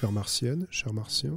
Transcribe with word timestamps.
chère 0.00 0.12
martienne, 0.12 0.66
cher 0.70 0.94
martien. 0.94 1.32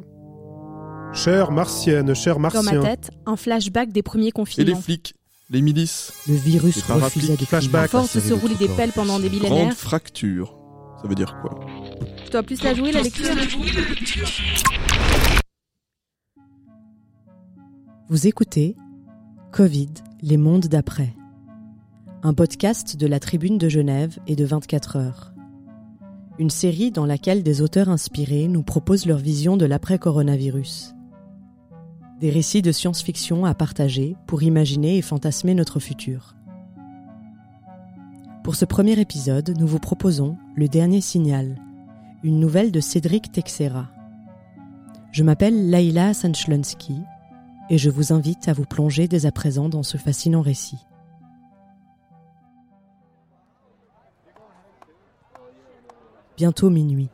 Chère 1.12 1.52
martienne, 1.52 2.16
cher 2.16 2.36
Dans 2.36 2.40
martien. 2.40 2.62
ma 2.82 2.82
tête, 2.82 3.12
un 3.26 3.36
flashback 3.36 3.92
des 3.92 4.02
premiers 4.04 4.24
Et 4.24 4.28
les 4.28 4.32
confinements. 4.32 4.80
flics, 4.80 5.16
les 5.50 5.62
milices, 5.62 6.14
Le 6.30 6.36
virus 6.36 6.88
Les 6.88 6.94
refusait 6.94 7.36
de 7.36 7.44
flashback. 7.44 7.84
À 7.84 7.88
force 7.90 8.16
de 8.16 8.22
se 8.22 8.34
rouler 8.34 8.54
de 8.54 8.60
des 8.60 8.70
pelles 8.70 8.94
pendant 8.94 9.20
des 9.20 9.28
grande 9.28 9.42
millénaires, 9.42 9.74
fracture. 9.74 10.58
Ça 11.02 11.10
veut 11.10 11.16
dire 11.16 11.36
quoi? 11.42 11.60
Je 12.26 12.32
dois 12.32 12.42
plus 12.44 12.64
la 12.64 12.74
jouer 12.74 12.94
la 12.94 13.02
lecture. 13.02 13.26
Vous 18.08 18.28
écoutez 18.28 18.78
Covid, 19.52 19.90
les 20.22 20.38
mondes 20.38 20.68
d'après. 20.68 21.14
Un 22.24 22.34
podcast 22.34 22.96
de 22.96 23.08
la 23.08 23.20
Tribune 23.20 23.58
de 23.58 23.68
Genève 23.68 24.20
et 24.26 24.38
de 24.38 24.46
24 24.46 24.96
heures. 24.96 25.33
Une 26.40 26.50
série 26.50 26.90
dans 26.90 27.06
laquelle 27.06 27.44
des 27.44 27.62
auteurs 27.62 27.90
inspirés 27.90 28.48
nous 28.48 28.64
proposent 28.64 29.06
leur 29.06 29.20
vision 29.20 29.56
de 29.56 29.66
l'après-coronavirus. 29.66 30.96
Des 32.20 32.32
récits 32.32 32.64
de 32.64 32.72
science-fiction 32.72 33.46
à 33.46 33.54
partager 33.54 34.16
pour 34.26 34.42
imaginer 34.42 34.98
et 34.98 35.04
fantasmer 35.04 35.54
notre 35.54 35.80
futur. 35.80 36.36
Pour 38.44 38.56
ce 38.56 38.66
premier 38.66 39.00
épisode, 39.00 39.56
nous 39.60 39.68
vous 39.68 39.80
proposons 39.80 40.38
Le 40.56 40.68
Dernier 40.68 41.02
Signal, 41.02 41.56
une 42.24 42.40
nouvelle 42.40 42.72
de 42.72 42.80
Cédric 42.80 43.32
Texera. 43.32 43.90
Je 45.12 45.24
m'appelle 45.24 45.70
Laila 45.70 46.16
Sanchlonsky 46.16 46.96
et 47.70 47.78
je 47.78 47.92
vous 47.92 48.12
invite 48.12 48.48
à 48.48 48.54
vous 48.54 48.66
plonger 48.66 49.08
dès 49.08 49.28
à 49.28 49.32
présent 49.32 49.70
dans 49.70 49.84
ce 49.84 49.98
fascinant 49.98 50.42
récit. 50.42 50.80
Bientôt 56.44 56.70
minuit. 56.70 57.08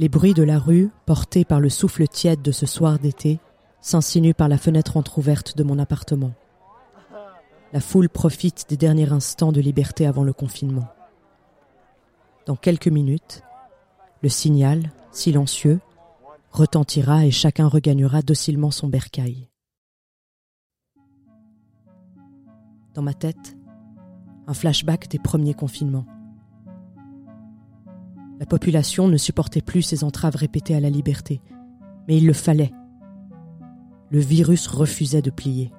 Les 0.00 0.08
bruits 0.08 0.34
de 0.34 0.42
la 0.42 0.58
rue, 0.58 0.90
portés 1.06 1.44
par 1.44 1.60
le 1.60 1.68
souffle 1.68 2.08
tiède 2.08 2.42
de 2.42 2.50
ce 2.50 2.66
soir 2.66 2.98
d'été, 2.98 3.38
s'insinuent 3.80 4.34
par 4.34 4.48
la 4.48 4.58
fenêtre 4.58 4.96
entr'ouverte 4.96 5.56
de 5.56 5.62
mon 5.62 5.78
appartement. 5.78 6.32
La 7.72 7.78
foule 7.78 8.08
profite 8.08 8.68
des 8.68 8.76
derniers 8.76 9.12
instants 9.12 9.52
de 9.52 9.60
liberté 9.60 10.08
avant 10.08 10.24
le 10.24 10.32
confinement. 10.32 10.88
Dans 12.46 12.56
quelques 12.56 12.88
minutes, 12.88 13.44
le 14.24 14.28
signal, 14.28 14.90
silencieux, 15.12 15.78
retentira 16.50 17.24
et 17.24 17.30
chacun 17.30 17.68
regagnera 17.68 18.22
docilement 18.22 18.72
son 18.72 18.88
bercail. 18.88 19.48
Dans 22.92 23.02
ma 23.02 23.14
tête, 23.14 23.56
un 24.48 24.54
flashback 24.54 25.06
des 25.06 25.20
premiers 25.20 25.54
confinements. 25.54 26.06
La 28.40 28.46
population 28.46 29.08
ne 29.08 29.16
supportait 29.16 29.62
plus 29.62 29.82
ces 29.82 30.04
entraves 30.04 30.36
répétées 30.36 30.74
à 30.74 30.80
la 30.80 30.90
liberté, 30.90 31.40
mais 32.08 32.16
il 32.16 32.26
le 32.26 32.32
fallait. 32.32 32.72
Le 34.10 34.18
virus 34.18 34.66
refusait 34.66 35.22
de 35.22 35.30
plier. 35.30 35.72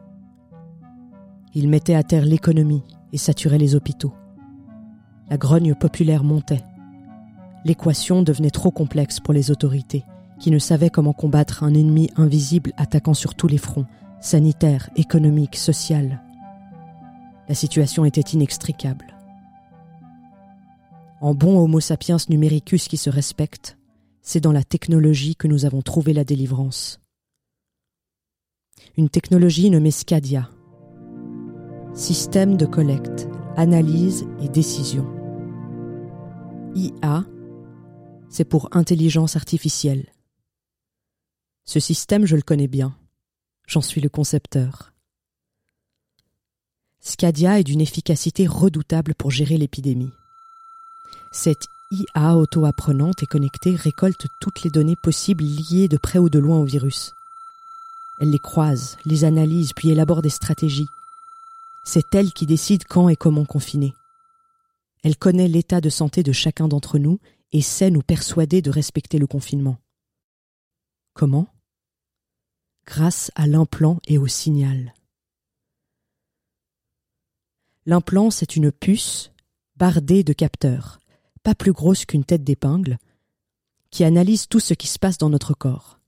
Il 1.53 1.69
mettait 1.69 1.95
à 1.95 2.03
terre 2.03 2.25
l'économie 2.25 2.83
et 3.13 3.17
saturait 3.17 3.57
les 3.57 3.75
hôpitaux. 3.75 4.13
La 5.29 5.37
grogne 5.37 5.75
populaire 5.75 6.23
montait. 6.23 6.63
L'équation 7.63 8.21
devenait 8.21 8.51
trop 8.51 8.71
complexe 8.71 9.19
pour 9.19 9.33
les 9.33 9.51
autorités 9.51 10.03
qui 10.39 10.51
ne 10.51 10.59
savait 10.59 10.89
comment 10.89 11.13
combattre 11.13 11.63
un 11.63 11.73
ennemi 11.73 12.09
invisible 12.17 12.73
attaquant 12.77 13.13
sur 13.13 13.35
tous 13.35 13.47
les 13.47 13.57
fronts, 13.57 13.85
sanitaire, 14.19 14.89
économique, 14.95 15.55
social. 15.55 16.21
La 17.47 17.55
situation 17.55 18.05
était 18.05 18.21
inextricable. 18.21 19.14
En 21.25 21.33
bon 21.33 21.57
Homo 21.57 21.79
sapiens 21.79 22.17
numericus 22.29 22.87
qui 22.87 22.97
se 22.97 23.09
respecte, 23.09 23.79
c'est 24.21 24.41
dans 24.41 24.51
la 24.51 24.63
technologie 24.63 25.35
que 25.35 25.47
nous 25.47 25.65
avons 25.65 25.81
trouvé 25.81 26.13
la 26.13 26.23
délivrance. 26.23 26.99
Une 28.95 29.09
technologie 29.09 29.71
nommée 29.71 29.89
Scadia. 29.89 30.51
Système 31.95 32.57
de 32.57 32.67
collecte, 32.67 33.27
analyse 33.57 34.27
et 34.39 34.49
décision. 34.49 35.07
IA, 36.75 37.25
c'est 38.29 38.45
pour 38.45 38.69
intelligence 38.73 39.35
artificielle. 39.35 40.05
Ce 41.63 41.79
système, 41.79 42.27
je 42.27 42.35
le 42.35 42.43
connais 42.43 42.67
bien. 42.67 42.95
J'en 43.65 43.81
suis 43.81 43.99
le 43.99 44.09
concepteur. 44.09 44.93
Scadia 46.99 47.59
est 47.59 47.63
d'une 47.63 47.81
efficacité 47.81 48.45
redoutable 48.45 49.15
pour 49.15 49.31
gérer 49.31 49.57
l'épidémie. 49.57 50.11
Cette 51.37 51.67
IA 51.91 52.37
auto-apprenante 52.37 53.21
et 53.21 53.25
connectée 53.27 53.75
récolte 53.75 54.27
toutes 54.39 54.63
les 54.63 54.69
données 54.69 54.95
possibles 54.95 55.43
liées 55.43 55.89
de 55.89 55.97
près 55.97 56.17
ou 56.17 56.29
de 56.29 56.39
loin 56.39 56.59
au 56.59 56.63
virus. 56.63 57.13
Elle 58.19 58.31
les 58.31 58.39
croise, 58.39 58.97
les 59.03 59.25
analyse, 59.25 59.73
puis 59.73 59.89
élabore 59.89 60.21
des 60.21 60.29
stratégies. 60.29 60.87
C'est 61.83 62.15
elle 62.15 62.31
qui 62.31 62.45
décide 62.45 62.85
quand 62.85 63.09
et 63.09 63.17
comment 63.17 63.43
confiner. 63.43 63.93
Elle 65.03 65.17
connaît 65.17 65.49
l'état 65.49 65.81
de 65.81 65.89
santé 65.89 66.23
de 66.23 66.31
chacun 66.31 66.69
d'entre 66.69 66.99
nous 66.99 67.19
et 67.51 67.61
sait 67.61 67.91
nous 67.91 68.01
persuader 68.01 68.61
de 68.61 68.71
respecter 68.71 69.19
le 69.19 69.27
confinement. 69.27 69.77
Comment? 71.13 71.49
Grâce 72.87 73.29
à 73.35 73.45
l'implant 73.45 73.99
et 74.07 74.17
au 74.17 74.27
signal. 74.27 74.93
L'implant, 77.85 78.31
c'est 78.31 78.55
une 78.55 78.71
puce 78.71 79.33
bardée 79.75 80.23
de 80.23 80.31
capteurs, 80.31 80.99
pas 81.45 81.55
plus 81.55 81.73
grosse 81.73 82.05
qu'une 82.05 82.25
tête 82.25 82.43
d'épingle, 82.43 82.97
qui 83.91 84.03
analyse 84.03 84.47
tout 84.47 84.59
ce 84.59 84.73
qui 84.73 84.87
se 84.87 84.97
passe 84.97 85.19
dans 85.19 85.29
notre 85.29 85.53
corps. 85.53 85.99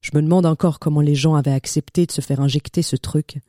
Je 0.00 0.12
me 0.14 0.22
demande 0.22 0.46
encore 0.46 0.78
comment 0.78 1.02
les 1.02 1.14
gens 1.14 1.34
avaient 1.34 1.52
accepté 1.52 2.06
de 2.06 2.10
se 2.10 2.22
faire 2.22 2.40
injecter 2.40 2.80
ce 2.80 2.96
truc. 2.96 3.40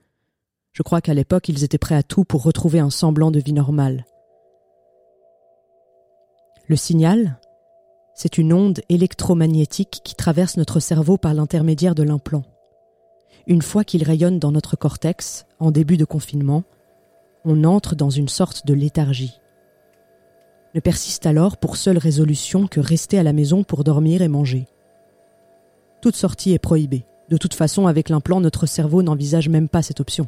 Je 0.73 0.83
crois 0.83 0.99
qu'à 0.99 1.13
l'époque, 1.13 1.47
ils 1.47 1.63
étaient 1.63 1.77
prêts 1.77 1.95
à 1.95 2.03
tout 2.03 2.25
pour 2.25 2.43
retrouver 2.43 2.79
un 2.79 2.89
semblant 2.89 3.31
de 3.31 3.39
vie 3.39 3.53
normale. 3.53 4.05
Le 6.67 6.75
signal, 6.75 7.39
c'est 8.13 8.37
une 8.37 8.51
onde 8.51 8.81
électromagnétique 8.89 10.01
qui 10.03 10.15
traverse 10.15 10.57
notre 10.57 10.81
cerveau 10.81 11.15
par 11.17 11.33
l'intermédiaire 11.33 11.95
de 11.95 12.03
l'implant. 12.03 12.43
Une 13.47 13.61
fois 13.61 13.85
qu'il 13.85 14.03
rayonne 14.03 14.37
dans 14.37 14.51
notre 14.51 14.75
cortex, 14.75 15.45
en 15.59 15.71
début 15.71 15.95
de 15.95 16.05
confinement, 16.05 16.65
on 17.45 17.63
entre 17.63 17.95
dans 17.95 18.09
une 18.09 18.29
sorte 18.29 18.67
de 18.67 18.73
léthargie. 18.73 19.40
Ne 20.73 20.79
persiste 20.79 21.25
alors 21.25 21.57
pour 21.57 21.75
seule 21.75 21.97
résolution 21.97 22.67
que 22.67 22.79
rester 22.79 23.19
à 23.19 23.23
la 23.23 23.33
maison 23.33 23.63
pour 23.63 23.83
dormir 23.83 24.21
et 24.21 24.29
manger. 24.29 24.67
Toute 26.01 26.15
sortie 26.15 26.53
est 26.53 26.59
prohibée. 26.59 27.05
De 27.29 27.37
toute 27.37 27.53
façon, 27.53 27.87
avec 27.87 28.09
l'implant, 28.09 28.41
notre 28.41 28.65
cerveau 28.65 29.03
n'envisage 29.03 29.49
même 29.49 29.69
pas 29.69 29.81
cette 29.81 29.99
option. 29.99 30.27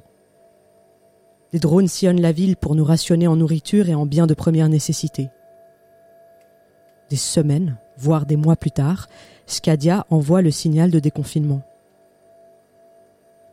Des 1.52 1.60
drones 1.60 1.88
sillonnent 1.88 2.22
la 2.22 2.32
ville 2.32 2.58
pour 2.58 2.76
nous 2.76 2.84
rationner 2.84 3.28
en 3.28 3.36
nourriture 3.36 3.88
et 3.88 3.96
en 3.96 4.06
biens 4.06 4.28
de 4.28 4.34
première 4.34 4.70
nécessité. 4.70 5.30
Des 7.10 7.16
semaines, 7.16 7.78
voire 7.98 8.26
des 8.26 8.38
mois 8.38 8.56
plus 8.56 8.72
tard, 8.72 9.08
Scadia 9.46 10.06
envoie 10.10 10.42
le 10.42 10.52
signal 10.52 10.92
de 10.92 11.00
déconfinement. 11.00 11.62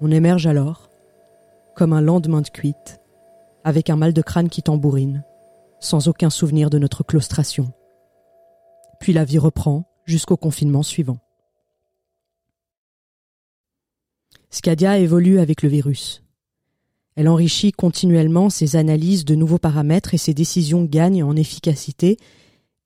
On 0.01 0.11
émerge 0.11 0.47
alors, 0.47 0.89
comme 1.75 1.93
un 1.93 2.01
lendemain 2.01 2.41
de 2.41 2.49
cuite, 2.49 3.01
avec 3.65 3.91
un 3.91 3.97
mal 3.97 4.13
de 4.13 4.23
crâne 4.23 4.49
qui 4.49 4.63
tambourine, 4.63 5.25
sans 5.81 6.09
aucun 6.09 6.31
souvenir 6.31 6.71
de 6.71 6.79
notre 6.79 7.03
claustration. 7.03 7.73
Puis 9.01 9.13
la 9.13 9.25
vie 9.25 9.39
reprend 9.39 9.91
jusqu'au 10.05 10.37
confinement 10.37 10.83
suivant. 10.83 11.19
Scadia 14.51 14.99
évolue 14.99 15.39
avec 15.39 15.63
le 15.63 15.69
virus. 15.69 16.23
Elle 17.17 17.29
enrichit 17.29 17.73
continuellement 17.73 18.51
ses 18.51 18.77
analyses 18.77 19.25
de 19.25 19.35
nouveaux 19.35 19.59
paramètres 19.59 20.15
et 20.15 20.19
ses 20.19 20.35
décisions 20.35 20.85
gagnent 20.85 21.23
en 21.23 21.37
efficacité 21.37 22.19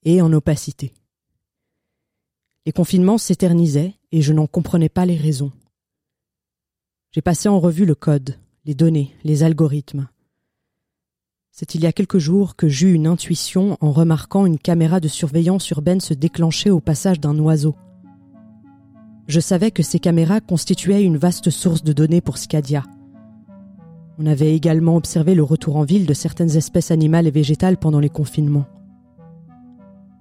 et 0.04 0.20
en 0.22 0.32
opacité. 0.32 0.92
Les 2.66 2.72
confinements 2.72 3.18
s'éternisaient 3.18 3.94
et 4.12 4.22
je 4.22 4.32
n'en 4.32 4.46
comprenais 4.46 4.88
pas 4.88 5.06
les 5.06 5.16
raisons. 5.16 5.52
J'ai 7.12 7.22
passé 7.22 7.48
en 7.48 7.60
revue 7.60 7.86
le 7.86 7.94
code, 7.94 8.38
les 8.64 8.74
données, 8.74 9.14
les 9.22 9.42
algorithmes. 9.42 10.08
C'est 11.56 11.76
il 11.76 11.82
y 11.82 11.86
a 11.86 11.92
quelques 11.92 12.18
jours 12.18 12.56
que 12.56 12.66
j'eus 12.66 12.94
une 12.94 13.06
intuition 13.06 13.78
en 13.80 13.92
remarquant 13.92 14.44
une 14.44 14.58
caméra 14.58 14.98
de 14.98 15.06
surveillance 15.06 15.70
urbaine 15.70 16.00
se 16.00 16.12
déclencher 16.12 16.68
au 16.68 16.80
passage 16.80 17.20
d'un 17.20 17.38
oiseau. 17.38 17.76
Je 19.28 19.38
savais 19.38 19.70
que 19.70 19.84
ces 19.84 20.00
caméras 20.00 20.40
constituaient 20.40 21.04
une 21.04 21.16
vaste 21.16 21.50
source 21.50 21.84
de 21.84 21.92
données 21.92 22.20
pour 22.20 22.38
Scadia. 22.38 22.82
On 24.18 24.26
avait 24.26 24.52
également 24.52 24.96
observé 24.96 25.36
le 25.36 25.44
retour 25.44 25.76
en 25.76 25.84
ville 25.84 26.06
de 26.06 26.12
certaines 26.12 26.56
espèces 26.56 26.90
animales 26.90 27.28
et 27.28 27.30
végétales 27.30 27.76
pendant 27.76 28.00
les 28.00 28.10
confinements. 28.10 28.66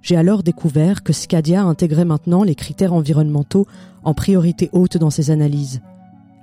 J'ai 0.04 0.18
alors 0.18 0.44
découvert 0.44 1.02
que 1.02 1.14
Scadia 1.14 1.64
intégrait 1.64 2.06
maintenant 2.06 2.44
les 2.44 2.54
critères 2.54 2.94
environnementaux 2.94 3.66
en 4.04 4.14
priorité 4.14 4.70
haute 4.72 4.98
dans 4.98 5.10
ses 5.10 5.32
analyses, 5.32 5.82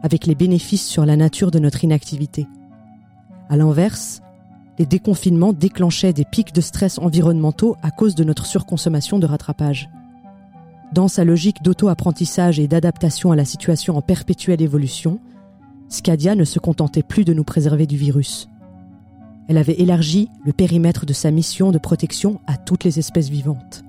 avec 0.02 0.26
les 0.26 0.34
bénéfices 0.34 0.88
sur 0.88 1.06
la 1.06 1.14
nature 1.14 1.52
de 1.52 1.60
notre 1.60 1.84
inactivité. 1.84 2.48
À 3.48 3.56
l'inverse, 3.56 4.20
les 4.78 4.86
déconfinements 4.86 5.52
déclenchaient 5.52 6.12
des 6.12 6.24
pics 6.24 6.54
de 6.54 6.60
stress 6.60 6.98
environnementaux 6.98 7.76
à 7.82 7.90
cause 7.90 8.14
de 8.14 8.24
notre 8.24 8.46
surconsommation 8.46 9.18
de 9.18 9.26
rattrapage. 9.26 9.90
Dans 10.92 11.08
sa 11.08 11.24
logique 11.24 11.62
d'auto-apprentissage 11.62 12.58
et 12.58 12.66
d'adaptation 12.66 13.30
à 13.30 13.36
la 13.36 13.44
situation 13.44 13.96
en 13.96 14.02
perpétuelle 14.02 14.62
évolution, 14.62 15.20
Scadia 15.88 16.34
ne 16.34 16.44
se 16.44 16.58
contentait 16.58 17.02
plus 17.02 17.24
de 17.24 17.34
nous 17.34 17.44
préserver 17.44 17.86
du 17.86 17.96
virus. 17.96 18.48
Elle 19.48 19.58
avait 19.58 19.80
élargi 19.80 20.28
le 20.44 20.52
périmètre 20.52 21.06
de 21.06 21.12
sa 21.12 21.30
mission 21.30 21.72
de 21.72 21.78
protection 21.78 22.40
à 22.46 22.56
toutes 22.56 22.84
les 22.84 22.98
espèces 22.98 23.28
vivantes. 23.28 23.82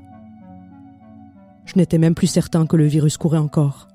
Je 1.66 1.78
n'étais 1.78 2.00
même 2.00 2.16
plus 2.16 2.28
certain 2.28 2.66
que 2.66 2.76
le 2.76 2.86
virus 2.86 3.18
courait 3.18 3.38
encore. 3.38 3.88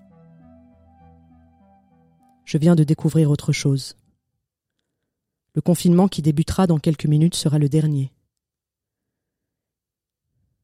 Je 2.45 2.59
viens 2.59 2.77
de 2.77 2.85
découvrir 2.85 3.31
autre 3.31 3.53
chose. 3.53 3.97
Le 5.57 5.63
confinement 5.63 6.07
qui 6.07 6.21
débutera 6.21 6.67
dans 6.67 6.79
quelques 6.79 7.07
minutes 7.07 7.35
sera 7.35 7.59
le 7.59 7.71
dernier. 7.71 8.13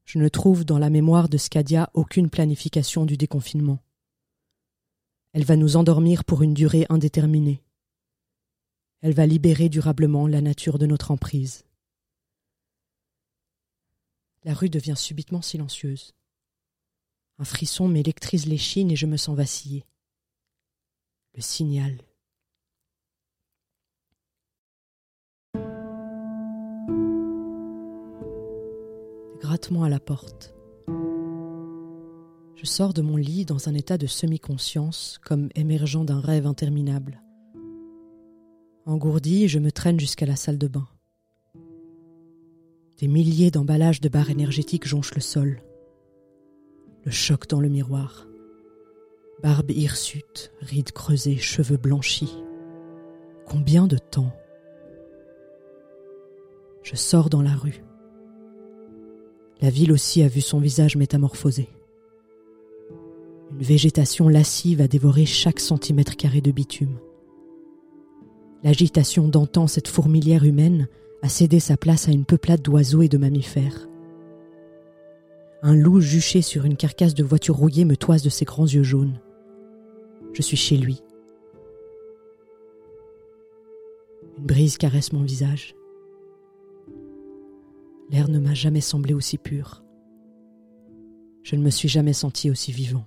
Je 0.05 0.19
ne 0.19 0.29
trouve 0.29 0.65
dans 0.65 0.77
la 0.77 0.91
mémoire 0.91 1.29
de 1.29 1.37
Scadia 1.39 1.89
aucune 1.95 2.29
planification 2.29 3.03
du 3.03 3.17
déconfinement. 3.17 3.79
Elle 5.31 5.45
va 5.45 5.55
nous 5.55 5.77
endormir 5.77 6.23
pour 6.23 6.43
une 6.43 6.53
durée 6.53 6.85
indéterminée. 6.89 7.63
Elle 9.01 9.15
va 9.15 9.25
libérer 9.25 9.67
durablement 9.67 10.27
la 10.27 10.41
nature 10.41 10.77
de 10.77 10.85
notre 10.85 11.09
emprise. 11.09 11.65
La 14.43 14.53
rue 14.53 14.69
devient 14.69 14.95
subitement 14.95 15.41
silencieuse. 15.41 16.13
Un 17.39 17.45
frisson 17.45 17.87
m'électrise 17.87 18.45
l'échine 18.45 18.91
et 18.91 18.95
je 18.95 19.07
me 19.07 19.17
sens 19.17 19.35
vaciller. 19.35 19.87
Le 21.33 21.41
signal. 21.41 21.97
Je 32.55 32.65
sors 32.65 32.93
de 32.93 33.01
mon 33.01 33.17
lit 33.17 33.45
dans 33.45 33.69
un 33.69 33.73
état 33.73 33.97
de 33.97 34.07
semi-conscience, 34.07 35.19
comme 35.23 35.49
émergeant 35.55 36.03
d'un 36.05 36.19
rêve 36.19 36.47
interminable. 36.47 37.21
Engourdi, 38.85 39.47
je 39.47 39.59
me 39.59 39.71
traîne 39.71 39.99
jusqu'à 39.99 40.25
la 40.25 40.35
salle 40.35 40.57
de 40.57 40.67
bain. 40.67 40.87
Des 42.99 43.07
milliers 43.07 43.51
d'emballages 43.51 44.01
de 44.01 44.09
barres 44.09 44.29
énergétiques 44.29 44.87
jonchent 44.87 45.15
le 45.15 45.21
sol. 45.21 45.61
Le 47.05 47.11
choc 47.11 47.47
dans 47.47 47.59
le 47.59 47.69
miroir. 47.69 48.27
Barbe 49.41 49.71
hirsute, 49.71 50.51
rides 50.61 50.93
creusées, 50.93 51.37
cheveux 51.37 51.77
blanchis. 51.77 52.41
Combien 53.45 53.87
de 53.87 53.97
temps? 53.97 54.31
Je 56.81 56.95
sors 56.95 57.29
dans 57.29 57.41
la 57.41 57.55
rue. 57.55 57.83
La 59.63 59.69
ville 59.69 59.93
aussi 59.93 60.21
a 60.23 60.27
vu 60.27 60.41
son 60.41 60.59
visage 60.59 60.97
métamorphosé. 60.97 61.69
Une 63.49 63.63
végétation 63.63 64.27
lascive 64.27 64.81
a 64.81 64.89
dévoré 64.89 65.25
chaque 65.25 65.61
centimètre 65.61 66.17
carré 66.17 66.41
de 66.41 66.51
bitume. 66.51 66.99
L'agitation 68.61 69.29
d'antan 69.29 69.67
cette 69.67 69.87
fourmilière 69.87 70.43
humaine 70.43 70.89
a 71.21 71.29
cédé 71.29 71.61
sa 71.61 71.77
place 71.77 72.09
à 72.09 72.11
une 72.11 72.25
peuplade 72.25 72.61
d'oiseaux 72.61 73.03
et 73.03 73.07
de 73.07 73.17
mammifères. 73.17 73.87
Un 75.61 75.77
loup 75.77 76.01
juché 76.01 76.41
sur 76.41 76.65
une 76.65 76.75
carcasse 76.75 77.13
de 77.13 77.23
voiture 77.23 77.55
rouillée 77.55 77.85
me 77.85 77.95
toise 77.95 78.21
de 78.21 78.29
ses 78.29 78.43
grands 78.43 78.67
yeux 78.67 78.83
jaunes. 78.83 79.21
Je 80.33 80.41
suis 80.41 80.57
chez 80.57 80.75
lui. 80.75 81.01
Une 84.37 84.43
brise 84.43 84.77
caresse 84.77 85.13
mon 85.13 85.23
visage. 85.23 85.73
L'air 88.09 88.29
ne 88.29 88.39
m'a 88.39 88.53
jamais 88.53 88.81
semblé 88.81 89.13
aussi 89.13 89.37
pur. 89.37 89.83
Je 91.43 91.55
ne 91.55 91.61
me 91.61 91.69
suis 91.69 91.89
jamais 91.89 92.13
senti 92.13 92.49
aussi 92.49 92.71
vivant. 92.71 93.05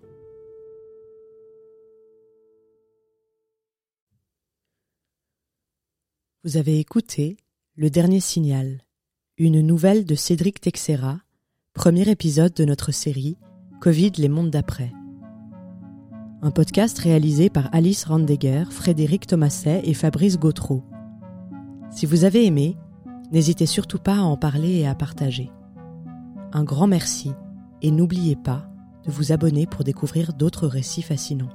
Vous 6.45 6.57
avez 6.57 6.79
écouté 6.79 7.37
Le 7.75 7.91
Dernier 7.91 8.21
Signal, 8.21 8.83
une 9.37 9.61
nouvelle 9.61 10.05
de 10.05 10.15
Cédric 10.15 10.61
Texera, 10.61 11.19
premier 11.75 12.09
épisode 12.09 12.55
de 12.55 12.65
notre 12.65 12.93
série 12.93 13.37
Covid 13.81 14.13
les 14.17 14.29
mondes 14.29 14.51
d'après. 14.51 14.93
Un 16.43 16.51
podcast 16.51 16.99
réalisé 16.99 17.51
par 17.51 17.69
Alice 17.75 18.05
Randegger, 18.05 18.65
Frédéric 18.71 19.27
Thomaset 19.27 19.83
et 19.85 19.95
Fabrice 19.95 20.39
Gautreau. 20.39 20.85
Si 21.91 22.07
vous 22.07 22.25
avez 22.25 22.47
aimé, 22.47 22.77
N'hésitez 23.33 23.67
surtout 23.67 23.99
pas 23.99 24.17
à 24.17 24.23
en 24.23 24.37
parler 24.37 24.77
et 24.77 24.87
à 24.87 24.95
partager. 24.95 25.51
Un 26.53 26.65
grand 26.65 26.87
merci 26.87 27.33
et 27.83 27.91
n'oubliez 27.91 28.37
pas 28.37 28.69
de 29.05 29.11
vous 29.11 29.33
abonner 29.33 29.67
pour 29.67 29.85
découvrir 29.85 30.33
d'autres 30.33 30.67
récits 30.67 31.03
fascinants. 31.03 31.51